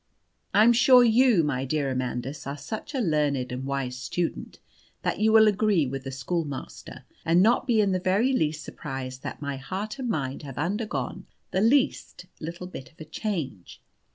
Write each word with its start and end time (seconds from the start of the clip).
I'm 0.51 0.73
sure 0.73 1.03
you, 1.03 1.43
my 1.43 1.63
dear 1.63 1.91
Amandus, 1.91 2.47
are 2.47 2.57
such 2.57 2.95
a 2.95 2.99
learned 2.99 3.51
and 3.51 3.65
wise 3.65 3.95
student 3.97 4.57
that 5.03 5.19
you 5.19 5.31
will 5.31 5.47
agree 5.47 5.85
with 5.85 6.05
the 6.05 6.11
schoolmaster, 6.11 7.03
and 7.23 7.43
not 7.43 7.67
be 7.67 7.81
in 7.81 7.91
the 7.91 7.99
very 7.99 8.33
least 8.33 8.63
surprised 8.63 9.21
that 9.21 9.43
my 9.43 9.57
heart 9.57 9.99
and 9.99 10.09
mind 10.09 10.41
have 10.41 10.57
undergone 10.57 11.27
the 11.51 11.61
least 11.61 12.25
little 12.39 12.65
bit 12.65 12.91
of 12.91 12.99
a 12.99 13.05
change. 13.05 13.79